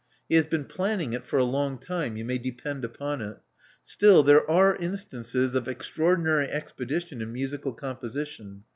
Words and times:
He 0.27 0.33
has 0.33 0.45
been 0.47 0.65
planning 0.65 1.13
it 1.13 1.23
for 1.27 1.37
a 1.37 1.43
long 1.43 1.77
time, 1.77 2.17
you 2.17 2.25
may 2.25 2.39
depend 2.39 2.83
upon 2.83 3.21
it. 3.21 3.37
Still, 3.83 4.23
there 4.23 4.49
are 4.49 4.75
instances 4.75 5.53
of 5.53 5.67
extra 5.67 6.03
ordinary 6.05 6.49
expedition 6.49 7.21
in 7.21 7.31
musical 7.31 7.73
composition. 7.73 8.63